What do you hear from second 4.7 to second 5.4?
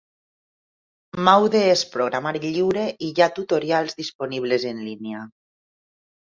en línia.